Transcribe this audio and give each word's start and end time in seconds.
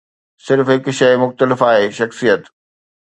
صرف 0.47 0.67
هڪ 0.73 0.89
شيء 0.99 1.17
مختلف 1.25 1.63
آهي، 1.67 1.91
شخصيت. 1.99 2.51